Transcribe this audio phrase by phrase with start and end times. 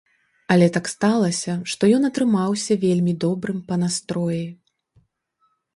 [0.53, 4.45] Але так сталася, што ён атрымаўся вельмі добрым па настроі.